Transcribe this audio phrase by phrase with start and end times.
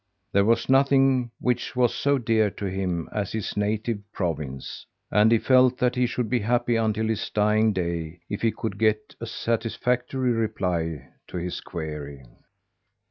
[0.31, 5.37] There was nothing which was so dear to him as his native province, and he
[5.37, 9.27] felt that he should be happy until his dying day if he could get a
[9.27, 12.23] satisfactory reply to his query.